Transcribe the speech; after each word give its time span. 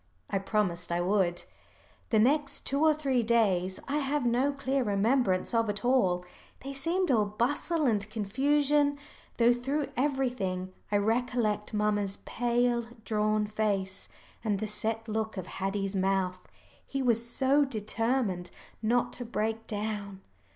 I 0.31 0.39
promised 0.39 0.91
I 0.91 0.99
would. 0.99 1.43
The 2.09 2.17
next 2.17 2.65
two 2.65 2.83
or 2.83 2.91
three 2.95 3.21
days 3.21 3.79
I 3.87 3.97
have 3.97 4.25
no 4.25 4.51
clear 4.51 4.83
remembrance 4.83 5.53
of 5.53 5.69
at 5.69 5.85
all. 5.85 6.25
They 6.63 6.73
seemed 6.73 7.11
all 7.11 7.25
bustle 7.25 7.85
and 7.85 8.09
confusion 8.09 8.97
though 9.37 9.53
through 9.53 9.89
everything 9.95 10.73
I 10.91 10.97
recollect 10.97 11.71
mamma's 11.75 12.17
pale 12.25 12.87
drawn 13.05 13.45
face, 13.45 14.09
and 14.43 14.57
the 14.59 14.67
set 14.67 15.07
look 15.07 15.37
of 15.37 15.45
Haddie's 15.45 15.95
mouth. 15.95 16.39
He 16.83 17.03
was 17.03 17.23
so 17.29 17.63
determined 17.63 18.49
not 18.81 19.13
to 19.13 19.23
break 19.23 19.67
down. 19.67 20.21